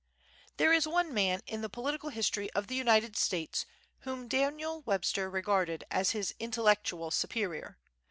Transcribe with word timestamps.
There 0.57 0.73
is 0.73 0.87
one 0.87 1.13
man 1.13 1.43
in 1.45 1.61
the 1.61 1.69
political 1.69 2.09
history 2.09 2.51
of 2.53 2.65
the 2.65 2.73
United 2.73 3.15
States 3.15 3.67
whom 3.99 4.27
Daniel 4.27 4.81
Webster 4.81 5.29
regarded 5.29 5.83
as 5.91 6.09
his 6.09 6.33
intellectual 6.39 7.11
superior. 7.11 7.77